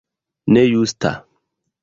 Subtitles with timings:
[0.55, 1.13] Ne justa!